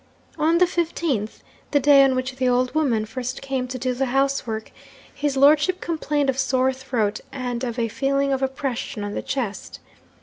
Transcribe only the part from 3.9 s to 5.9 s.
the housework), his lordship